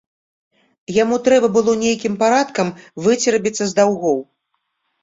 [1.03, 2.67] Яму трэба было нейкім парадкам
[3.05, 4.19] выцерабіцца з даўгоў.